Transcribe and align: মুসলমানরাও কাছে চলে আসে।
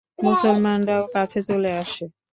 মুসলমানরাও 0.19 1.03
কাছে 1.13 1.39
চলে 1.43 1.71
আসে। 1.81 2.05